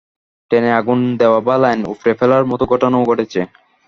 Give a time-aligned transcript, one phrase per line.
[0.51, 3.41] ট্রেনে আগুন দেওয়া বা লাইন উপড়ে ফেলার মতো ঘটনাও ঘটছে।